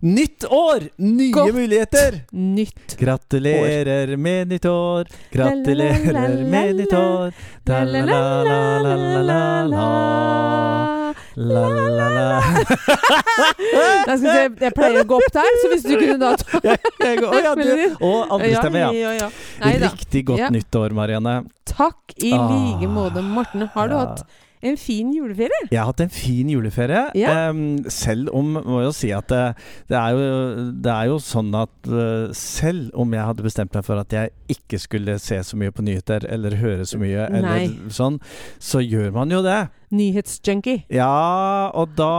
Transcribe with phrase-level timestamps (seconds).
[0.00, 0.80] Nytt år!
[0.96, 1.54] Nye Godt.
[1.54, 2.20] muligheter!
[2.30, 2.96] Nytt.
[2.98, 5.04] Gratulerer med nytt år.
[5.32, 7.32] Gratulerer med nytt år.
[7.66, 12.40] La la la la la la la La-la-la.
[14.08, 17.52] Jeg, jeg pleier å gå opp der, så hvis du kunne da ta Å ja,
[17.54, 17.94] du.
[18.02, 19.28] Og andre stemmer, ja.
[19.84, 21.36] Riktig godt nytt år, Marianne.
[21.68, 22.48] Takk i Ah.
[22.50, 23.68] like måte, Morten.
[23.74, 24.24] Har du hatt
[24.62, 25.68] en fin juleferie?
[25.70, 27.50] Jeg har hatt en fin juleferie, Ja.
[27.50, 29.42] Um, selv om må jo si at det,
[29.90, 33.86] det, er jo, det er jo sånn at uh, selv om jeg hadde bestemt meg
[33.86, 37.38] for at jeg ikke skulle se så mye på nyheter eller høre så mye, Nei.
[37.40, 38.18] eller sånn,
[38.58, 39.60] så gjør man jo det.
[39.94, 40.82] Nyhetsjunkie.
[40.92, 42.10] Ja, og da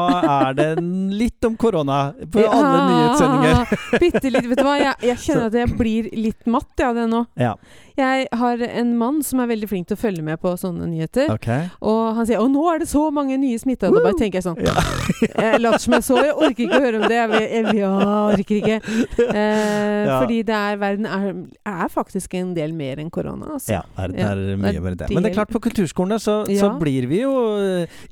[0.48, 0.70] er det
[1.14, 2.00] litt om korona
[2.34, 3.76] på alle nyhetssendinger.
[4.04, 4.48] Bitte litt.
[4.50, 7.26] Vet du hva, jeg, jeg kjenner at jeg blir litt matt av det nå.
[7.40, 7.54] Ja,
[8.00, 11.30] Jeg har en mann som er veldig flink til å følge med på sånne nyheter.
[11.36, 11.68] Okay.
[11.84, 13.90] Og han sier 'Å, nå er det så mange nye smitta'.
[13.92, 14.74] Da bare tenker jeg sånn Ja.
[15.40, 17.18] Jeg later som jeg så, jeg orker ikke å høre om det.
[17.18, 18.78] Jeg, jeg, jeg, orker ikke.
[19.36, 20.20] Eh, Ja.
[20.22, 21.34] Fordi det er, verden er,
[21.68, 23.54] er faktisk en del mer enn korona.
[23.58, 23.74] Altså.
[23.74, 25.10] Ja, det er, Ja, mye er mer enn det.
[25.14, 27.34] Men det er klart, på kulturskolene så, så blir vi jo.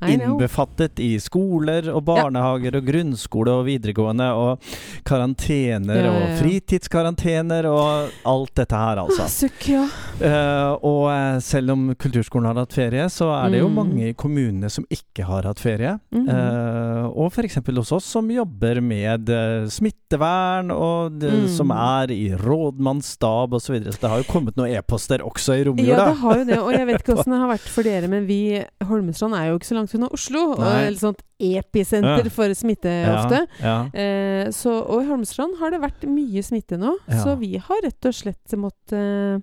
[0.08, 4.68] Innbefattet i skoler og barnehager og grunnskole og videregående og
[5.08, 9.24] karantener og fritidskarantener og alt dette her, altså.
[9.26, 9.84] Ah, Sukk, ja.
[10.18, 13.74] Eh, og eh, selv om kulturskolen har hatt ferie, så er det jo Mm.
[13.76, 15.98] mange i kommunene som ikke har hatt ferie.
[16.10, 16.28] Mhm.
[16.28, 17.58] Eh, og f.eks.
[17.76, 19.28] hos oss som jobber med
[19.70, 21.48] smittevern, og det, Mm.
[21.48, 23.68] som er i rådmannsstab osv.
[23.68, 23.92] Så, videre.
[23.92, 26.58] så det har jo kommet noen e-poster også i Ja, det har jo det.
[26.58, 29.58] Og jeg vet ikke åssen det har vært for dere, men vi Holmestrand er jo
[29.58, 30.42] ikke så langt unna Oslo.
[30.52, 30.86] Og Nei.
[30.92, 32.30] et sånt episenter Ja.
[32.34, 33.46] for smitte Ja, ofte.
[33.62, 33.76] Ja.
[33.92, 37.22] Eh, så, og i Holmestrand har det vært mye smitte nå, Ja.
[37.24, 39.38] så vi har rett og slett måttet eh,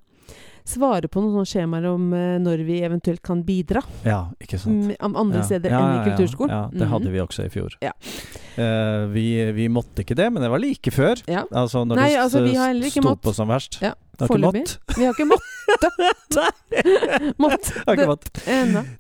[0.66, 4.88] svare på noen skjemaer om eh, når vi eventuelt kan bidra ja, ikke sant.
[4.90, 5.44] mm, om andre Ja.
[5.46, 6.16] steder Ja, enn ja, i ja.
[6.18, 6.50] kulturskolen.
[6.50, 6.90] Ja, det Mhm.
[6.90, 7.70] hadde vi også i fjor.
[7.86, 7.92] Ja.
[8.58, 11.22] Eh, vi, vi måtte ikke det, men det var like før.
[11.28, 11.44] Ja.
[11.52, 12.42] Altså når Nei, det altså,
[12.82, 13.80] vi sto på som verst.
[13.82, 14.64] Ja, Det har foreløpig.
[14.98, 15.56] Vi har ikke måttet
[17.42, 18.26] Mått Har ikke Det- mått.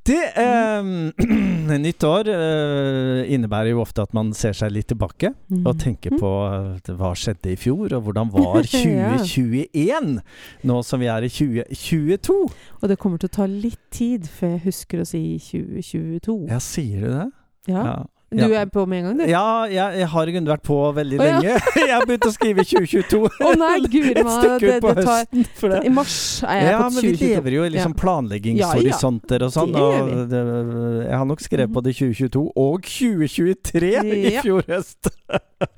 [0.06, 5.66] Det, eh, nytt år eh, innebærer jo ofte at man ser seg litt tilbake Mm.
[5.68, 10.22] og tenker på eh, hva skjedde i fjor, og hvordan var 2021
[10.66, 12.38] nå som vi er i 2022.
[12.82, 16.38] Og det kommer til å ta litt tid før jeg husker å si 2022.
[16.50, 17.28] Ja, sier du det?
[17.72, 17.84] Ja.
[17.86, 17.96] Ja.
[18.36, 18.62] Du Ja.
[18.62, 19.26] er på med en gang, du?
[19.32, 21.40] Ja, jeg, jeg har i grunnen vært på veldig oh, ja.
[21.40, 21.60] lenge.
[21.86, 23.30] Jeg har begynt å skrive 2022.
[23.48, 25.46] Å nei, guri Et stykke det- ut på det tar- høsten.
[25.56, 25.82] For det.
[25.86, 28.00] I mars er jeg Ja, på men vi lever jo i liksom Ja.
[28.02, 29.76] planleggingshorisonter og sånn.
[29.76, 30.14] Og.
[30.32, 30.42] Det,
[31.10, 34.42] jeg har nok skrevet på det i 2022 og 2023 i Ja.
[34.46, 35.12] fjor høst.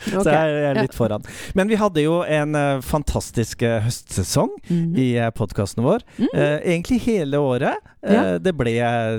[0.07, 0.81] Så jeg jeg er Ja.
[0.81, 1.23] litt foran.
[1.55, 4.95] Men vi hadde jo en uh, fantastisk uh, høstsesong Mhm.
[4.97, 6.01] i uh, podkasten vår.
[6.17, 6.37] Mm -hmm.
[6.39, 7.75] uh, egentlig hele året.
[8.03, 8.37] Eh, Ja.
[8.39, 8.71] Det ble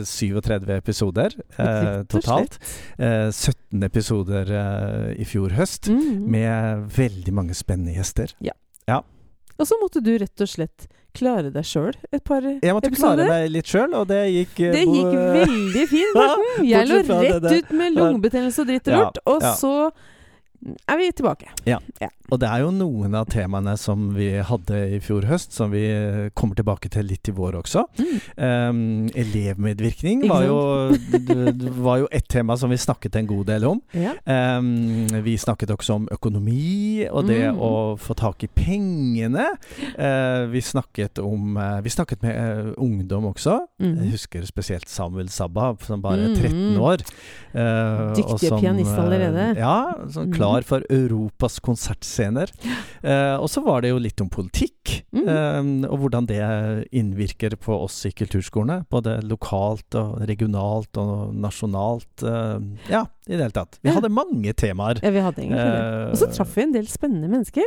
[0.04, 1.28] 37 episoder
[1.58, 2.58] eh, totalt.
[2.98, 5.88] Eh, 17 episoder eh, i fjor høst.
[5.92, 6.22] Mhm.
[6.30, 8.34] Med veldig mange spennende gjester.
[8.40, 8.52] Ja
[9.58, 10.86] Og så måtte du rett og slett
[11.18, 12.60] klare deg sjøl et par episoder.
[12.62, 13.28] Jeg måtte klare episoder.
[13.32, 16.68] meg litt sjøl, og det gikk eh, Det gikk veldig fint, Morten.
[16.68, 19.24] Jeg lå rett ut med lungebetennelse og dritt og Ja, ja.
[19.34, 19.72] og så
[20.86, 21.50] er vi tilbake.
[22.28, 25.80] Og det er jo noen av temaene som vi hadde i fjor høst, som vi
[26.36, 27.86] kommer tilbake til litt i vår også.
[28.36, 30.58] Um, elevmedvirkning var jo,
[31.86, 33.80] var jo et tema som vi snakket en god del om.
[33.96, 34.12] Ja.
[34.28, 37.58] Um, vi snakket også om økonomi og det Mm.
[37.62, 39.46] å få tak i pengene.
[39.96, 43.60] Uh, vi snakket om uh, Vi snakket med uh, ungdom også.
[43.78, 44.10] Jeg Mhm.
[44.12, 46.36] husker spesielt Samuel Sabba, som bare er Mm.
[46.36, 46.98] 13 år.
[47.54, 49.56] eh, Dyktige som, pianist allerede.
[49.56, 50.32] Ja, som Mm.
[50.34, 51.60] klar for Europas
[52.18, 52.50] konsertscener.
[53.02, 54.74] Eh, og så var det jo litt om politikk,
[55.12, 55.28] Mm.
[55.28, 58.86] eh, og hvordan det innvirker på oss i kulturskolene.
[58.90, 62.22] Både lokalt og regionalt og nasjonalt.
[62.22, 62.58] eh,
[62.90, 63.78] ja, i det hele tatt.
[63.82, 63.94] Vi Ja.
[64.00, 64.98] hadde mange temaer.
[65.04, 65.84] Ja, vi hadde egentlig det.
[65.84, 67.64] Eh, Og så traff vi en del spennende mennesker.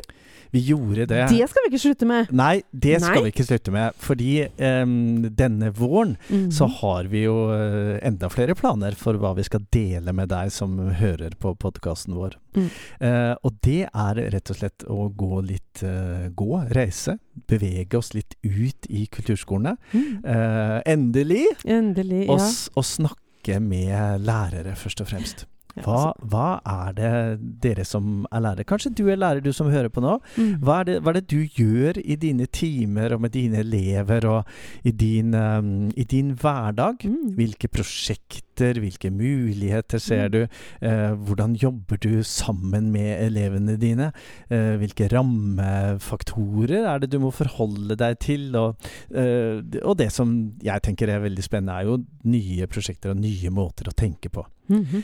[0.51, 1.29] Vi gjorde det.
[1.29, 2.31] Det skal vi ikke slutte med.
[2.35, 3.93] Nei, det skal vi ikke slutte med.
[3.95, 6.49] Fordi um, denne våren Mhm.
[6.51, 10.51] så har vi jo eh, enda flere planer for hva vi skal dele med deg
[10.51, 12.35] som hører på podkasten vår.
[12.53, 12.67] Mm.
[12.99, 17.17] Uh, og det er rett og slett å gå litt uh, Gå, reise.
[17.47, 19.77] Bevege oss litt ut i kulturskolene.
[19.93, 20.25] Mm.
[20.25, 21.45] Uh, endelig.
[21.65, 22.49] Endelig, Og, ja.
[22.75, 23.15] og snakke
[23.59, 25.45] med lærere, først og fremst.
[25.71, 26.27] Hva, altså.
[26.27, 27.11] hva er det
[27.63, 30.17] dere som er lærere Kanskje du er lærer, du som hører på nå.
[30.35, 30.57] Mhm.
[30.65, 34.27] Hva er, det, hva er det du gjør i dine timer og med dine elever
[34.27, 34.43] og
[34.83, 37.05] i din, um, i din hverdag?
[37.07, 37.35] Mhm.
[37.39, 40.31] Hvilke prosjekter hvilke muligheter ser Mm.
[40.31, 40.47] du,
[40.81, 44.11] eh, hvordan jobber du sammen med elevene dine,
[44.49, 48.75] eh, hvilke rammefaktorer er det du må forholde deg til, og,
[49.13, 53.49] eh, og det som jeg tenker er veldig spennende, er jo nye prosjekter og nye
[53.49, 54.45] måter å tenke på.
[54.69, 55.03] Mm -hmm.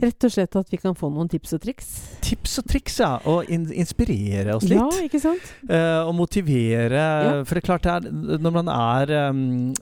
[0.00, 2.18] Rett og slett at vi kan få noen tips og triks.
[2.20, 4.78] tips og triks, ja, og in inspirere oss litt.
[4.78, 5.42] Ja, ikke sant?
[5.68, 7.42] Eh, og motivere Ja.
[7.44, 9.74] For det er klart det er Når man er um,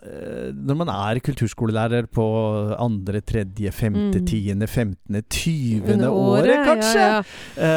[0.54, 2.24] Når man er kulturskolelærer på
[2.78, 4.26] andre, tredje, femte, Mm.
[4.26, 7.22] tiende, femtende, tyvende året, året, kanskje, Ja,
[7.56, 7.70] ja.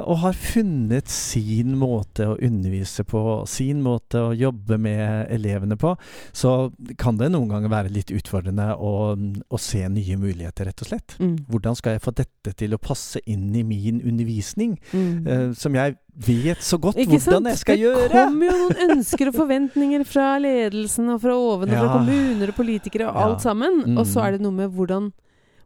[0.00, 5.76] Uh, og har funnet sin måte å undervise på, sin måte å jobbe med elevene
[5.76, 5.96] på,
[6.32, 9.16] så kan det noen ganger være litt utfordrende å,
[9.50, 11.16] å se nye muligheter, rett og slett.
[11.18, 11.36] Mm.
[11.48, 14.78] Hvordan skal jeg få dette til å passe inn i min undervisning?
[14.92, 15.26] Mm.
[15.26, 17.32] uh, som jeg vet så godt Ikke sant?
[17.34, 18.08] hvordan jeg skal det gjøre.
[18.12, 22.54] kommer jo noen ønsker og forventninger fra ledelsen og fra oven, og fra kommuner og
[22.54, 23.24] politikere og Ja.
[23.28, 23.82] alt sammen.
[23.86, 23.98] Mm.
[23.98, 25.12] Og så er det noe med hvordan,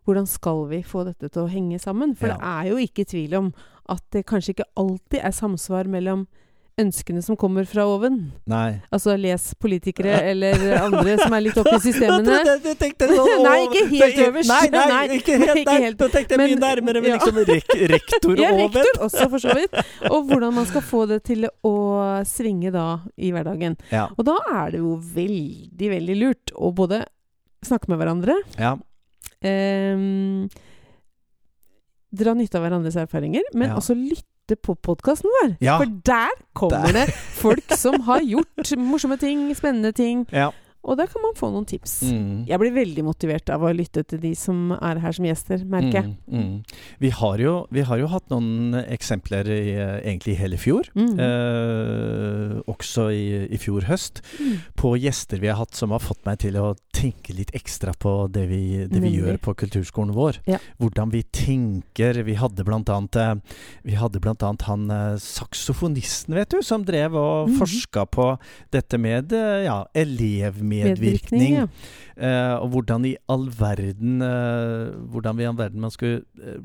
[0.07, 2.15] hvordan skal vi få dette til å henge sammen?
[2.17, 2.35] For Ja.
[2.37, 3.53] det er jo ikke tvil om
[3.89, 6.27] at det kanskje ikke alltid er samsvar mellom
[6.79, 8.17] ønskene som kommer fra oven.
[8.47, 8.79] Nei.
[8.95, 12.39] Altså les politikere eller andre som er litt oppe i systemene.
[12.63, 14.53] du tenkte sånn, Nei, ikke helt er- øverst.
[14.53, 15.83] Nei, nei, Nei, ikke helt der.
[15.87, 15.99] helt.
[16.05, 17.19] Da tenkte mye nærmere med ja.
[17.19, 18.79] liksom rek rektor Ja, og oven.
[18.79, 19.77] rektor også, for så vidt.
[20.13, 21.75] Og hvordan man skal få det til å
[22.29, 22.87] svinge da
[23.19, 23.75] i hverdagen.
[23.91, 24.07] Ja.
[24.17, 27.03] Og da er det jo veldig, veldig lurt å både
[27.67, 28.77] snakke med hverandre, ja.
[29.43, 30.47] Um,
[32.19, 33.77] dra nytte av hverandres erfaringer, men Ja.
[33.77, 34.25] også lytte
[34.57, 35.57] på podkasten vår.
[35.61, 35.79] Ja.
[35.79, 36.93] For der kommer Der.
[37.07, 40.27] det folk som har gjort morsomme ting, spennende ting.
[40.33, 40.51] Ja.
[40.87, 42.01] Og der kan man få noen tips.
[42.07, 42.45] Mm.
[42.49, 45.99] Jeg blir veldig motivert av å lytte til de som er her som gjester, merker
[45.99, 46.13] jeg.
[46.31, 46.79] Mm, mm.
[47.03, 50.89] Vi, har jo, vi har jo hatt noen eksempler i, egentlig i hele fjor.
[50.95, 51.19] Mm.
[51.25, 54.23] Eh, også i, i fjor høst.
[54.39, 54.55] Mm.
[54.79, 58.13] På gjester vi har hatt som har fått meg til å tenke litt ekstra på
[58.33, 60.41] det vi, det vi gjør på kulturskolen vår.
[60.51, 60.59] Ja.
[60.81, 62.23] Hvordan vi tenker.
[62.27, 63.35] Vi hadde annet, eh,
[63.87, 67.59] vi hadde blant annet han eh, saksofonisten, vet du, som drev og mm.
[67.61, 68.31] forska på
[68.75, 69.67] dette med eh,
[70.73, 71.67] ja, medvirkning ja.
[72.19, 76.59] Eh, og hvordan i all verden eh, Hvordan vi i all verden man skulle eh,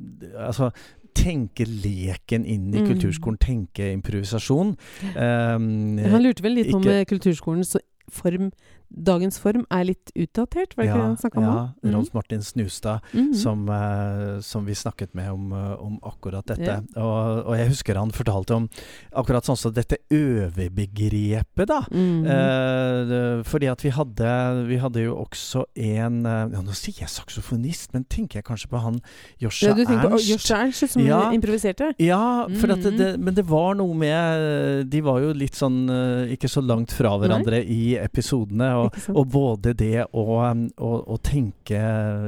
[0.47, 0.71] Altså
[1.13, 2.87] tenke leken inn i Mm.
[2.89, 4.73] kulturskolen, tenke improvisasjon.
[5.13, 7.75] Um, Han lurte vel litt på om kulturskolens
[8.09, 8.51] form
[8.93, 11.43] Dagens form er litt utdatert, var det ikke det han snakka om?
[11.83, 11.91] ja?
[11.95, 13.33] Rolf Martin Snustad, Mhm.
[13.35, 16.61] som, eh, som vi snakket med om, eh, om akkurat dette.
[16.63, 17.01] Ja.
[17.01, 18.69] Og, og jeg husker han fortalte om
[19.15, 21.81] akkurat sånn som dette øvebegrepet, da.
[21.91, 22.25] Mhm.
[22.25, 26.93] Eh, det- fordi at vi hadde Vi hadde jo også en eh, ja, Nå sier
[26.99, 29.01] jeg saksofonist, men tenker jeg kanskje på han
[29.39, 30.51] Josha ja, du tenker på Ernst.
[30.51, 31.31] Ernst som Ja.
[31.31, 31.93] improviserte?
[31.99, 35.89] Ja, for at det, det, men det var noe med De var jo litt sånn
[35.89, 38.71] eh, ikke så langt fra hverandre i episodene.
[38.82, 39.17] Og, Sant?
[39.17, 41.79] og både det å, um, å, å tenke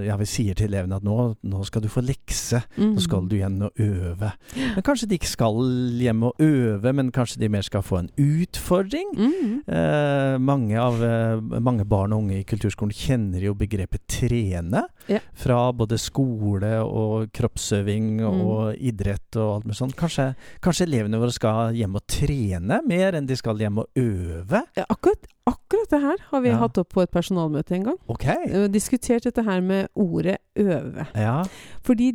[0.05, 2.61] Ja, vi sier til elevene at nå, nå skal du få lekse.
[2.77, 4.31] Nå skal du igjen og øve.
[4.55, 5.59] Men kanskje de ikke skal
[6.01, 9.11] hjem og øve, men kanskje de mer skal få en utfordring?
[9.17, 9.53] Mm.
[9.67, 14.85] Eh, mange, av, eh, mange barn og unge i kulturskolen kjenner jo begrepet trene.
[15.11, 15.19] Ja.
[15.37, 18.41] Fra både skole og kroppsøving Mm.
[18.45, 19.95] og idrett og alt med sånt.
[19.97, 24.61] Kanskje, kanskje elevene våre skal hjem og trene mer enn de skal hjem og øve?
[24.77, 26.57] Ja, akkurat, akkurat det her har vi Ja.
[26.61, 27.97] hatt opp på et personalmøte en gang.
[28.07, 28.25] Ok.
[28.49, 31.07] Uh, diskutert dette her med ordet øve.
[31.15, 31.43] Ja.
[31.83, 32.11] Fordi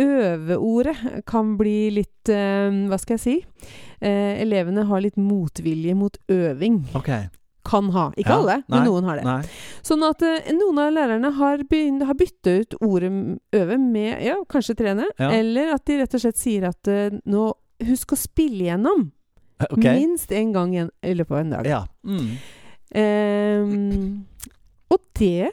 [0.00, 3.36] øveordet kan bli litt uh, Hva skal jeg si?
[4.02, 6.82] Uh, elevene har litt motvilje mot øving.
[6.98, 7.10] Ok.
[7.64, 8.08] Kan ha.
[8.18, 9.24] Ikke Ja, alle, nei, men noen har det.
[9.24, 9.42] Nei.
[9.86, 13.12] Sånn at eh, noen av lærerne har, begynt, har bytta ut ordet
[13.54, 15.06] øve med ja, kanskje trene.
[15.22, 16.90] Eller at de rett og slett sier at
[17.22, 19.08] nå Husk å spille gjennom.
[19.70, 19.96] Okay.
[19.98, 21.66] Minst én gang i løpet av en dag.
[21.66, 21.80] Ja.
[22.06, 22.28] Mm.
[22.94, 24.24] Ehm,
[24.92, 25.50] og det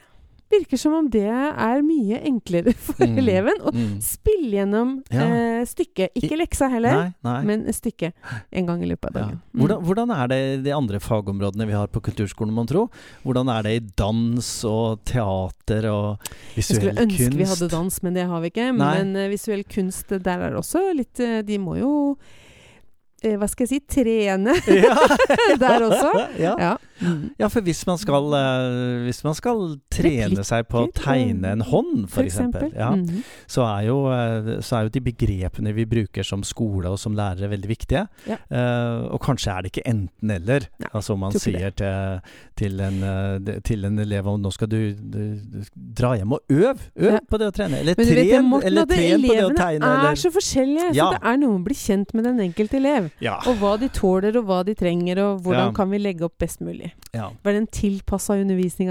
[0.49, 3.17] virker som om det er mye enklere for Mm.
[3.21, 3.99] eleven å Mm.
[4.01, 5.21] spille gjennom Ja.
[5.21, 6.09] eh, stykket.
[6.17, 7.43] Ikke leksa heller, Nei, nei.
[7.45, 8.13] men stykket
[8.51, 9.21] en gang i løpet av Ja.
[9.27, 9.41] dagen.
[9.53, 9.61] Mm.
[9.61, 12.89] Hvordan, hvordan er det i de andre fagområdene vi har på kulturskolen, mon tro?
[13.23, 16.17] Hvordan er det i dans og teater og
[16.55, 16.57] visuell kunst?
[16.57, 17.37] Jeg skulle ønske kunst?
[17.37, 18.75] vi hadde dans, men det har vi ikke.
[18.75, 19.03] Nei.
[19.03, 22.17] Men uh, visuell kunst, der er det også litt uh, De må jo
[23.21, 24.95] eh, Hva skal jeg si trene ja.
[25.61, 26.29] der også.
[26.39, 26.77] ja.
[26.99, 27.09] Ja.
[27.09, 27.29] Mm.
[27.39, 31.61] ja, for hvis man skal, eh, hvis man skal trene seg på å tegne en
[31.65, 32.69] hånd, f.eks., eksempel.
[32.75, 33.23] mm -hmm.
[33.47, 37.15] så, er jo, eh, så er jo de begrepene vi bruker som skole og som
[37.15, 38.07] lærere, veldig viktige.
[38.27, 38.37] Ja.
[38.51, 40.67] Uh, og kanskje er det ikke enten-eller.
[40.93, 42.19] Altså om man sier til,
[42.57, 45.63] til, en, til en elev om nå skal du, du, du
[45.97, 46.77] dra hjem og øv.
[46.95, 47.19] Øv Ja.
[47.29, 47.79] på det å trene.
[47.79, 50.93] Eller tren, vet Morten, eller tren på det å elevene er så forskjellige.
[50.97, 51.09] Ja.
[51.09, 53.09] Så det er noe å bli kjent med den enkelte elev.
[53.23, 53.37] ja.
[53.49, 55.71] Og hva de tåler, og hva de trenger, og hvordan Ja.
[55.75, 56.88] kan vi legge opp best mulig.
[57.13, 57.31] Ja.
[57.43, 58.35] Var den tilpassa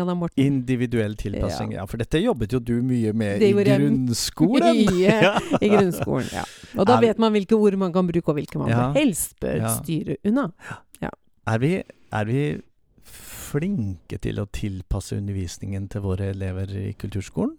[0.03, 0.45] av da, Morten?
[0.45, 1.73] Individuell tilpassing.
[1.77, 1.85] Ja.
[1.87, 4.81] for dette jobbet jo du mye med Det i grunnskolen.
[4.91, 6.45] Mye i grunnskolen, ja.
[6.77, 8.93] Og da Er vi- vet man hvilke ord man kan bruke, og hvilke man Ja.
[8.93, 9.75] helst bør Ja.
[9.83, 10.51] styre unna.
[11.49, 12.61] Er vi, er vi
[13.05, 17.55] flinke til å tilpasse undervisningen til våre elever i kulturskolen?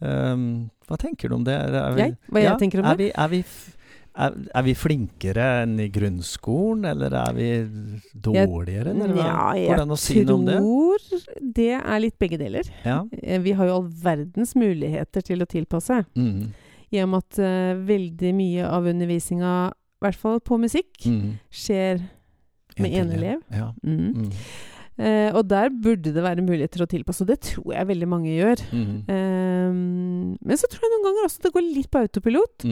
[0.00, 1.54] Um, hva tenker du om det?
[1.56, 2.16] Er, er vi, Jeg?
[2.32, 3.04] Hva jeg tenker om er det?
[3.06, 3.42] Vi, er, vi,
[4.16, 7.48] er, er vi flinkere enn i grunnskolen, eller er vi
[8.26, 8.94] dårligere?
[8.94, 9.26] Eller hva?
[9.26, 10.58] Ja, jeg Går det an å si noe om det?
[10.60, 12.70] tror det er litt begge deler.
[12.84, 12.98] Ja.
[13.22, 16.02] Eh, Vi har jo all verdens muligheter til å tilpasse.
[16.16, 16.46] Mm.
[16.94, 21.36] I og med at uh, veldig mye av undervisninga, i hvert fall på musikk, Mm.
[21.50, 22.00] skjer
[22.78, 23.10] Med en.
[23.16, 23.42] elev?
[23.50, 23.72] Ja.
[23.82, 24.00] mm.
[24.14, 24.32] Mm.
[24.98, 28.30] Eh, og der burde det være muligheter å tilpasse, og det tror jeg veldig mange
[28.32, 28.62] gjør.
[28.72, 29.02] Mm.
[29.12, 32.64] Ehm, men så tror jeg noen ganger også det går litt på autopilot.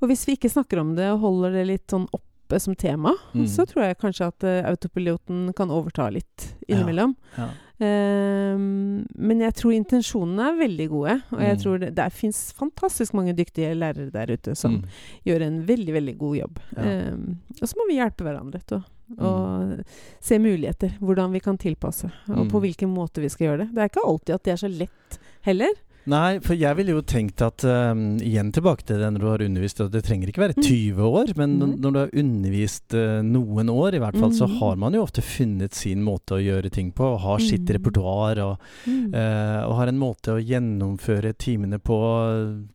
[0.00, 0.02] Mm.
[0.02, 3.12] Og hvis vi ikke snakker om det og holder det litt sånn oppe som tema,
[3.34, 3.46] Mm.
[3.46, 7.14] så tror jeg kanskje at uh, autopiloten kan overta litt innimellom.
[7.38, 7.48] Ja.
[7.80, 11.62] Ehm, men jeg tror intensjonene er veldig gode, og jeg Mm.
[11.62, 14.84] tror det, der fins fantastisk mange dyktige lærere der ute som Mm.
[15.26, 16.58] gjør en veldig, veldig god jobb.
[16.76, 16.82] Ja.
[16.82, 19.24] Ehm, og så må vi hjelpe hverandre til å Mm.
[19.24, 19.84] og
[20.20, 20.98] se muligheter.
[21.00, 22.50] Hvordan vi kan tilpasse, og Mm.
[22.50, 23.74] på hvilken måte vi skal gjøre det.
[23.74, 25.72] Det er ikke alltid at det er så lett heller.
[26.10, 29.44] Nei, for jeg ville jo tenkt at um, Igjen tilbake til det når du har
[29.46, 30.64] undervist, og det trenger ikke være Mm.
[30.66, 31.74] 20 år, men mm.
[31.84, 34.56] når du har undervist uh, noen år, i hvert fall, så Mm.
[34.58, 37.74] har man jo ofte funnet sin måte å gjøre ting på, og har sitt Mm.
[37.78, 39.14] repertoar, og, Mm.
[39.14, 41.98] uh, og har en måte å gjennomføre timene på,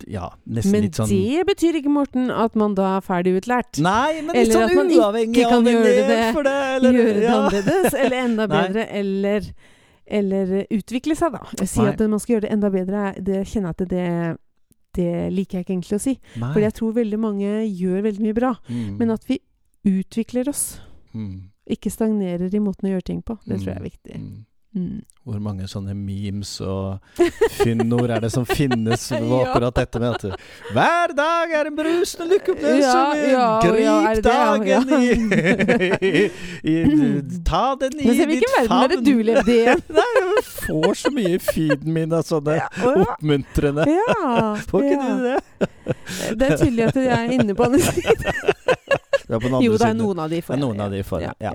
[0.08, 3.36] ja, nesten Men litt sånn Men det betyr ikke, Morten, at man da er ferdig
[3.42, 3.80] utlært.
[3.84, 7.24] Nei, men litt Eller sånn uavhengig kan av elev det- for det, eller, Gjøre det
[7.24, 7.36] ja.
[7.36, 9.42] annerledes, eller enda bedre, eller,
[10.06, 11.66] eller eh, utvikle seg, da.
[11.66, 11.92] Si Nei.
[11.94, 13.06] at man skal gjøre det enda bedre.
[13.18, 14.08] Det kjenner jeg at det,
[14.98, 16.16] det liker jeg ikke egentlig å si.
[16.42, 16.52] Nei.
[16.54, 18.56] For jeg tror veldig mange gjør veldig mye bra.
[18.70, 18.96] Mm.
[19.02, 19.40] Men at vi
[19.86, 20.66] utvikler oss,
[21.14, 21.38] mm.
[21.78, 23.38] ikke stagnerer i måten å gjøre ting på.
[23.46, 24.22] Det tror jeg er viktig.
[24.22, 24.44] Mm.
[24.76, 25.04] Mm.
[25.26, 27.00] Hvor mange sånne memes og
[27.56, 29.38] fyndord er det som finnes på Ja.
[29.48, 30.42] akkurat dette med at
[30.76, 32.92] Hver dag er en brusende lykkeopplevelse!
[33.32, 34.82] Ja, ja, Grip dagen ja.
[36.12, 36.26] i,
[36.62, 36.76] i
[37.48, 39.64] Ta den i Men se, ditt hvilken verden er det du levde i?
[39.98, 42.60] Nei, jeg får så mye i feeden min av sånne
[42.92, 43.88] oppmuntrende
[44.70, 45.40] Får ikke du det?
[46.36, 48.26] Det er tydelig at jeg er inne på andre siden.
[49.26, 50.60] Du er Jo, det er noen av de for.
[50.60, 51.54] noen av de for Ja, ja.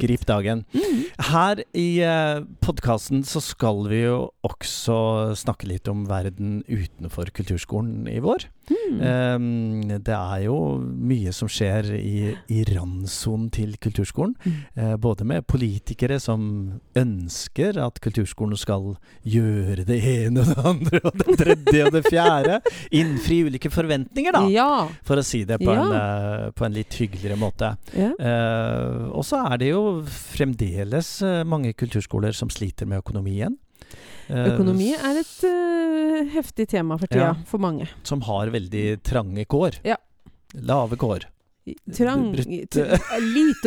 [0.00, 0.64] Grip dagen.
[0.72, 1.02] Mm.
[1.30, 8.08] Her i uh, podkasten så skal vi jo også snakke litt om verden utenfor kulturskolen
[8.10, 8.48] i vår.
[8.70, 9.00] Mm.
[9.00, 14.34] Um, det er jo mye som skjer i, i randsonen til kulturskolen.
[14.44, 14.56] Mm.
[14.76, 16.44] Eh, både med politikere som
[16.98, 18.92] ønsker at kulturskolen skal
[19.26, 22.60] gjøre det ene og det andre og det tredje og det fjerde.
[23.00, 24.68] Innfri ulike forventninger, da, Ja.
[25.06, 25.86] for å si det på, Ja.
[25.86, 25.96] en,
[26.46, 27.74] eh, på en litt hyggeligere måte.
[27.96, 28.12] ja.
[28.18, 33.56] Eh, og så er det jo fremdeles mange kulturskoler som sliter med økonomien.
[34.30, 37.34] Eh, Økonomi er et uh, heftig tema for tida, Ja.
[37.50, 37.88] for mange.
[38.06, 39.80] Som har veldig trange kår.
[39.84, 39.96] Ja.
[40.54, 41.26] Lave kår.
[41.92, 42.84] Trang Lite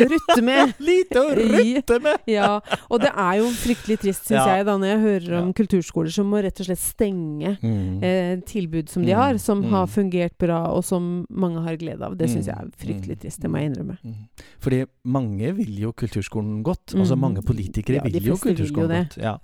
[0.06, 0.74] å rutte med.
[0.88, 2.20] Lite å rutte med!
[2.30, 4.56] Ja, og det er jo fryktelig trist, syns Ja.
[4.56, 5.52] jeg, da når jeg hører om Ja.
[5.60, 8.02] kulturskoler som må rett og slett stenge Mm.
[8.02, 9.70] eh, tilbud som de Mm, har, som mm.
[9.70, 12.16] har fungert bra, og som mange har glede av.
[12.18, 13.98] Det syns Mm, jeg er fryktelig mm, trist, det må jeg innrømme.
[14.04, 14.14] Mm.
[14.60, 16.94] Fordi mange vil jo kulturskolen godt.
[16.94, 17.20] Altså Mm.
[17.20, 19.16] mange politikere Ja, vil jo kulturskolen vil jo kulturskolen godt.
[19.16, 19.38] Ja.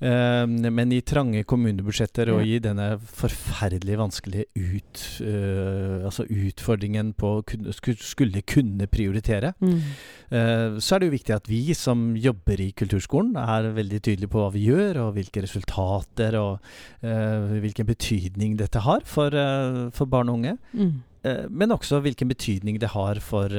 [0.00, 7.42] Eh, men i trange kommunebudsjetter og i denne forferdelig vanskelige ut, uh, altså utfordringen på
[7.72, 9.80] sku- skulle kunne prioritere, Mm.
[10.30, 14.30] eh, så er det jo viktig at vi som jobber i kulturskolen, er veldig tydelige
[14.32, 16.60] på hva vi gjør, og hvilke resultater og
[17.02, 20.56] eh, hvilken betydning dette har for, eh, for barn og unge.
[20.74, 21.02] Mm.
[21.50, 23.50] Men også hvilken betydning det har for,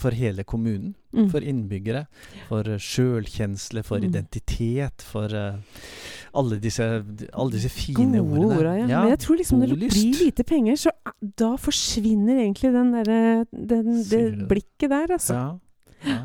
[0.00, 0.94] for hele kommunen.
[1.12, 1.26] Mm.
[1.28, 2.06] For innbyggere.
[2.48, 4.06] For sjølkjensle, for Mm.
[4.08, 5.28] identitet, for
[6.36, 6.86] alle, disse,
[7.32, 8.58] alle disse fine Gode ordene.
[8.58, 9.02] orda, ja.
[9.02, 11.12] Men jeg tror liksom når det blir lite penger, så eh,
[11.42, 13.20] da forsvinner egentlig den derre
[13.52, 14.48] du det?
[14.50, 15.34] blikket der, altså.
[15.34, 15.46] Ja.
[16.06, 16.20] ja.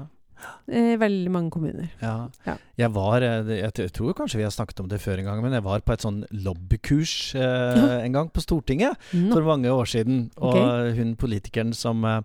[0.72, 1.90] I veldig mange kommuner.
[2.02, 2.30] Ja.
[2.48, 2.56] Ja.
[2.78, 5.54] Jeg var eh, Jeg tror kanskje vi har snakket om det før en gang, men
[5.54, 8.00] jeg var på et sånn lobbykurs eh, Ja.
[8.06, 9.32] en gang på Stortinget Nå.
[9.34, 10.30] for mange år siden.
[10.38, 10.92] Og okay.
[10.98, 12.22] hun politikeren som, eh,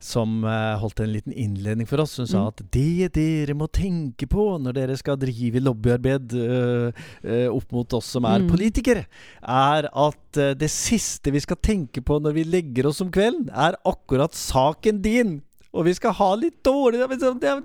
[0.00, 2.48] som eh, holdt en liten innledning for oss, hun sa Mm.
[2.48, 7.92] at det dere må tenke på når dere skal drive lobbyarbeid eh, eh, opp mot
[7.98, 8.48] oss som er Mm.
[8.48, 9.04] politikere,
[9.42, 13.50] er at eh, det siste vi skal tenke på når vi legger oss om kvelden,
[13.52, 15.42] er akkurat saken din.
[15.72, 16.98] Og vi skal ha litt dårlig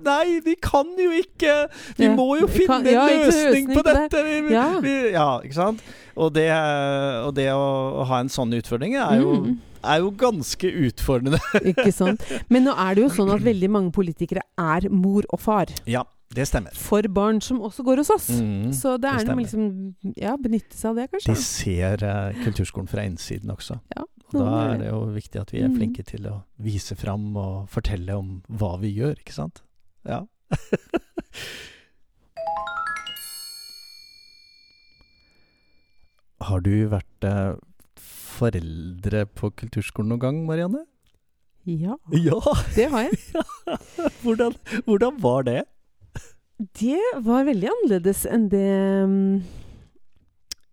[0.06, 1.54] Nei, vi kan jo ikke!
[1.98, 4.22] Vi må jo finne kan- en ja, løsning på dette!
[4.24, 4.66] Vi, vi, Ja.
[4.80, 5.82] vi, ja, ikke sant?
[6.16, 6.46] Og det,
[7.26, 9.58] og det å ha en sånn utfordring er jo, Mm.
[9.84, 11.38] er jo ganske utfordrende.
[11.74, 12.22] Ikke sant.
[12.48, 15.66] Men nå er det jo sånn at veldig mange politikere er mor og far.
[15.86, 16.04] Ja.
[16.36, 16.72] det stemmer.
[16.74, 18.28] for barn som også går hos oss.
[18.40, 21.34] Mm, Så det er noe med liksom Ja, benytte seg av det, kanskje.
[21.34, 23.78] De ser uh, kulturskolen fra innsiden også.
[23.96, 24.02] Ja,
[24.32, 25.76] Og da er det jo viktig at vi er Mm.
[25.78, 29.62] flinke til å vise fram og fortelle om hva vi gjør, ikke sant?
[30.04, 30.24] Ja.
[36.46, 37.54] Har du vært eh,
[38.36, 40.84] foreldre på kulturskolen noen gang, Marianne?
[41.66, 42.38] Ja, Ja!
[42.76, 43.16] det har jeg.
[44.22, 44.54] Hvordan,
[44.86, 45.62] hvordan var det?
[46.78, 48.68] Det var veldig annerledes enn det
[49.10, 49.40] mm,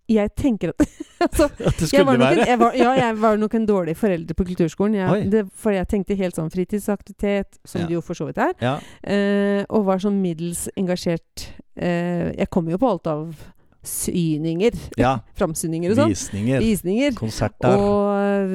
[0.09, 0.81] jeg tenker at
[1.25, 2.45] altså, At det skulle en, være?
[2.47, 4.95] jeg var, Ja, jeg var nok en dårlig forelder på kulturskolen.
[4.99, 7.87] Jeg, det, for jeg tenkte helt sånn fritidsaktivitet, som Ja.
[7.87, 8.53] det jo for så vidt er.
[8.61, 8.75] Ja.
[9.03, 11.47] Eh, og var sånn middels engasjert.
[11.77, 13.31] Eh, jeg kom jo på alt av
[13.83, 14.77] syninger.
[14.97, 15.17] ja.
[15.39, 16.13] Framsyninger og sånn.
[16.13, 16.59] Visninger.
[16.63, 17.15] Visninger.
[17.19, 17.75] Konserter.
[17.75, 18.53] Og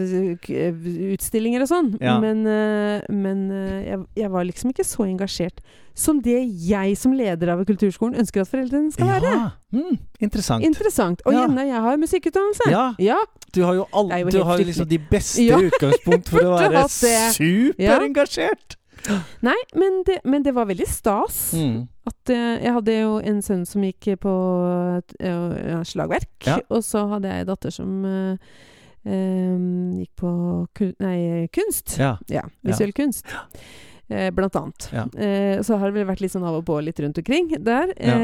[0.48, 1.90] øh, utstillinger og sånn.
[2.00, 2.16] Ja.
[2.22, 3.44] Men, øh, men
[3.84, 5.60] jeg, jeg var liksom ikke så engasjert
[5.98, 9.32] som det jeg som leder av kulturskolen ønsker at foreldrene skal være.
[9.34, 9.48] Ja.
[9.74, 10.64] Mm, interessant.
[10.64, 11.22] Interessant.
[11.26, 11.42] Og Ja.
[11.42, 12.70] Jenna, jeg har musikkutdannelse.
[12.70, 13.18] Ja, Ja.
[13.54, 16.86] du har jo, all, jo du har liksom de beste utgangspunkt for å være
[17.34, 18.77] superengasjert.
[19.44, 21.38] Nei, men det, men det var veldig stas.
[21.58, 21.86] Mm.
[22.08, 24.34] At uh, jeg hadde jo en sønn som gikk på
[25.22, 26.32] uh, slagverk.
[26.46, 26.58] Ja.
[26.72, 28.56] Og så hadde jeg en datter som uh,
[29.04, 30.32] um, gikk på
[30.78, 31.98] kun, nei, kunst.
[32.00, 32.16] Ja.
[32.32, 33.28] Ja, visuell kunst.
[34.08, 34.86] Eh, blant annet.
[34.88, 35.02] Ja.
[35.60, 37.90] Så har det vel vært litt sånn av og på litt rundt omkring der.
[38.00, 38.14] Ja.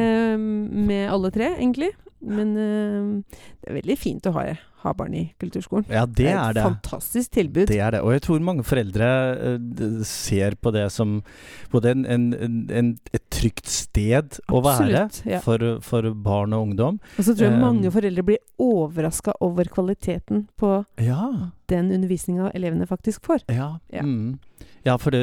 [0.40, 1.90] Med alle tre, egentlig.
[2.26, 4.45] Men eh, det er veldig fint å ha,
[4.85, 5.87] ha barn i kulturskolen.
[5.93, 6.64] ja, det er et det.
[6.64, 7.66] fantastisk tilbud.
[7.69, 8.00] Det er det.
[8.04, 9.09] Og jeg tror mange foreldre
[9.54, 11.19] eh, ser på det som
[11.73, 12.26] både en, en,
[12.71, 15.21] en, et trygt sted å være Absolutt.
[15.28, 15.40] Ja.
[15.45, 17.00] for, for barn og ungdom.
[17.19, 21.50] Og så tror jeg Um, mange foreldre blir overraska over kvaliteten på Ja.
[21.69, 23.45] den undervisninga elevene faktisk får.
[23.52, 24.02] Ja, Ja.
[24.02, 24.38] Mm.
[24.85, 25.21] ja for det,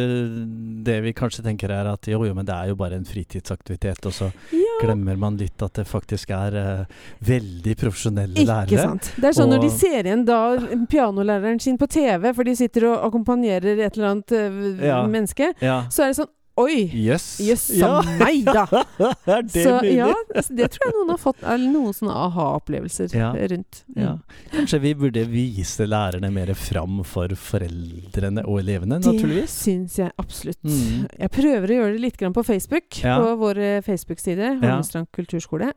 [0.86, 4.05] det vi kanskje tenker er at jo, jo, men det er jo bare en fritidsaktivitet,
[4.10, 8.85] og så Ja, glemmer man litt at det faktisk er uh, veldig profesjonelle ikke lærere.
[8.89, 9.11] sant.
[9.21, 10.39] Det er sånn når de ser igjen da
[10.91, 15.01] pianolæreren sin på TV, for de sitter og akkompagnerer et eller annet uh, Ja.
[15.07, 15.83] menneske, Ja.
[15.89, 16.31] så er det sånn
[16.62, 16.77] Oi!
[17.06, 17.25] Jøss.
[17.44, 17.63] yes.
[17.84, 18.66] a meg, da!
[19.35, 19.96] er det Så mulig?
[19.98, 23.31] ja, altså, det tror jeg noen har fått noen sånne aha-opplevelser Ja.
[23.53, 23.81] rundt.
[23.96, 24.01] Mm.
[24.03, 24.14] Ja.
[24.53, 29.57] Kanskje vi burde vise lærerne mer fram for foreldrene og elevene, Det naturligvis.
[29.66, 30.62] syns jeg absolutt.
[30.64, 31.07] Mm.
[31.20, 33.18] Jeg prøver å gjøre det litt grann på Facebook, Ja.
[33.22, 34.75] på vår eh, Facebook-side, Ja.
[34.75, 35.72] Holmestrand kulturskole.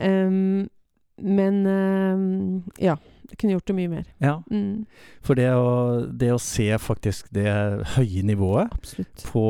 [0.00, 0.68] Um,
[1.22, 2.96] men um, ja.
[3.38, 4.04] Kunne gjort det mye mer.
[4.20, 4.84] Ja, Mm,
[5.22, 7.46] for det å, det å se faktisk det
[7.94, 9.22] høye nivået absolutt.
[9.30, 9.44] på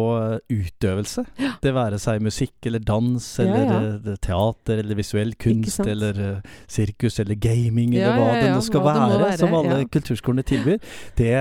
[0.53, 1.53] utøvelse, Ja.
[1.63, 3.81] det være seg musikk eller dans eller ja.
[4.13, 6.41] eh, teater eller visuell kunst eller eh,
[6.71, 10.79] sirkus eller gaming eller hva det nå skal det være, være, som alle kulturskolene tilbyr,
[11.19, 11.33] det,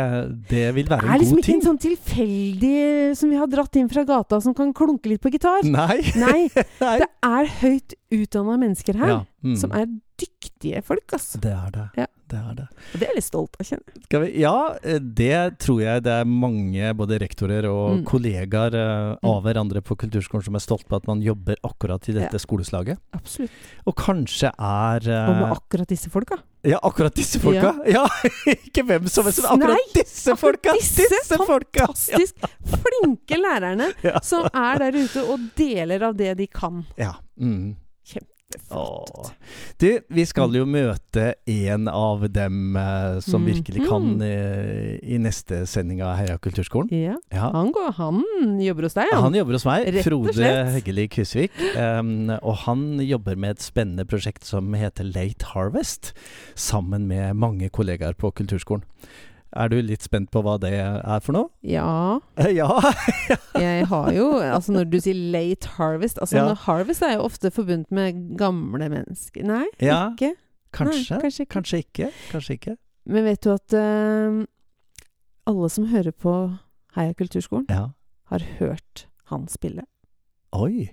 [0.50, 3.50] det vil Det være er en liksom god ikke en sånn tilfeldig som vi har
[3.52, 5.64] dratt inn fra gata, som kan klunke litt på gitar.
[5.68, 6.00] Nei!
[6.18, 6.48] Nei,
[6.84, 6.96] Nei.
[7.04, 9.56] det er høyt utdanna mennesker her, Ja, mm.
[9.60, 9.88] som er
[10.22, 11.40] dyktige folk, altså.
[11.42, 11.86] Det er det.
[12.04, 12.08] Ja.
[12.32, 12.66] Det er det.
[12.94, 14.36] Og det er jeg litt stolt av, kjenner jeg.
[14.40, 14.54] Ja,
[14.88, 18.04] eh, det tror jeg det er mange både rektorer og Mm.
[18.08, 19.28] kollegaer eh, Mm.
[19.28, 22.40] av hverandre på kulturskolen som er stolt på at man jobber akkurat i dette Ja.
[22.40, 22.98] skoleslaget.
[23.14, 23.52] Absolutt.
[23.86, 26.40] Og kanskje er eh, Og med akkurat disse folka.
[26.64, 27.74] Ja, akkurat disse folka!
[27.90, 28.06] Ja,
[28.46, 30.74] Ikke hvem som helst, men akkurat Nei, disse folka!
[30.78, 31.88] disse Disse folka!
[31.88, 32.36] Fantastisk
[32.70, 34.20] flinke lærerne Ja.
[34.22, 36.86] som er der ute og deler av det de kan.
[37.02, 37.16] Ja.
[37.40, 37.76] Mm.
[38.68, 39.32] Flott.
[39.82, 44.22] Du, vi skal jo møte en av dem eh, som virkelig kan Mhm.
[44.22, 46.90] eh, i neste sending av Heia kulturskolen.
[46.92, 47.16] Ja.
[47.32, 47.52] Ja.
[47.54, 48.24] Han, går, han
[48.62, 49.24] jobber hos deg, han.
[49.30, 50.72] Han jobber hos meg, Rett og Frode slett.
[50.76, 51.52] Heggeli Kysvik.
[51.78, 56.14] Um, og han jobber med et spennende prosjekt som heter Late Harvest,
[56.56, 58.84] sammen med mange kollegaer på kulturskolen.
[59.54, 61.50] Er du litt spent på hva det er for noe?
[61.68, 62.20] Ja.
[62.56, 62.70] Ja!
[63.60, 66.54] Jeg har jo Altså, når du sier late harvest Altså, Ja.
[66.68, 69.44] harvest er jo ofte forbundet med gamle mennesker.
[69.44, 70.12] Nei, Ja.
[70.16, 70.36] ikke.
[70.72, 71.18] Kanskje.
[71.18, 71.52] Nei, kanskje ikke.
[71.58, 72.10] Kanskje ikke.
[72.32, 72.78] Kanskje ikke.
[73.06, 74.46] Men vet du at uh,
[75.52, 76.36] alle som hører på
[76.96, 77.90] Heia kulturskolen, Ja.
[78.32, 79.84] har hørt han spille?
[80.54, 80.92] Oi.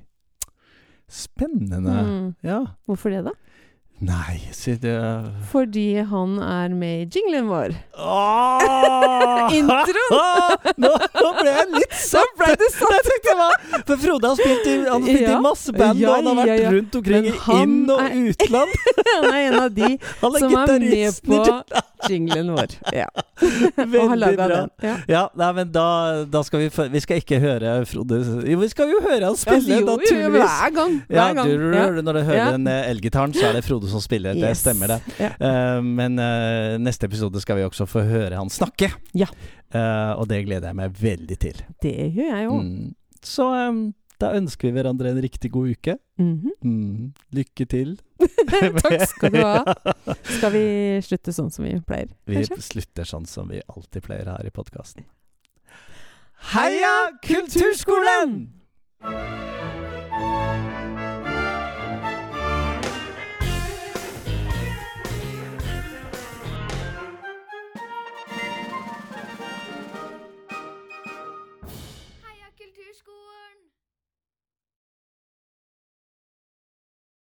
[1.09, 1.79] Spennende.
[1.95, 2.35] Mm.
[2.43, 2.59] Ja.
[2.87, 3.33] Hvorfor det, da?
[3.99, 4.93] Nei, si det
[5.51, 7.73] Fordi han er med i jinglen vår.
[7.99, 9.49] Ah!
[9.59, 10.55] Introen!
[10.79, 10.91] nå,
[11.23, 12.23] nå ble jeg litt satt!
[12.23, 12.37] satt!
[12.39, 13.11] ble det satt!
[13.27, 15.35] Jeg For Frode har spilt i, han spilt Ja.
[15.35, 18.17] i masse band, Ja, og han har vært ja, rundt omkring i inn- og er-
[18.31, 18.79] utland.
[19.19, 19.91] Han er en av de
[20.39, 21.43] som er med på
[22.09, 22.75] jinglen vår.
[22.95, 23.07] Ja.
[23.77, 24.49] Veldig bra.
[24.49, 24.71] den.
[24.83, 24.95] Ja.
[25.09, 25.87] Ja, nei, men da,
[26.31, 29.79] da skal vi Vi skal ikke høre Frode Jo, vi skal jo høre han spille,
[29.79, 30.97] Altså, jo, Hver gang.
[31.09, 31.53] hver gang.
[31.53, 32.51] Ja, du, Når du hører Ja.
[32.57, 34.35] den eh, elgitaren, så er det Frode som spiller.
[34.39, 35.01] Det stemmer, det.
[35.21, 35.31] Ja.
[35.39, 38.91] Eh, men uh, neste episode skal vi også få høre han snakke.
[39.15, 39.27] Ja.
[39.75, 41.63] Uh, og det gleder jeg meg veldig til.
[41.83, 42.63] Det gjør jeg òg.
[42.65, 42.95] Mm.
[43.25, 43.81] Så eh,
[44.19, 45.95] Da ønsker vi hverandre en riktig god uke.
[46.19, 46.51] Mhm.
[46.65, 47.13] Mm.
[47.39, 47.95] Lykke til.
[48.51, 49.63] Takk skal du ha.
[50.27, 50.65] Skal vi
[51.07, 55.07] slutte sånn som vi pleier, Vi slutter sånn som vi alltid pleier her i podkasten.
[56.53, 58.37] Heia Kulturskolen!